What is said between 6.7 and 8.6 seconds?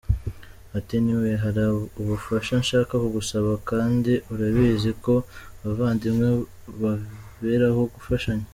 baberaho gufashanya.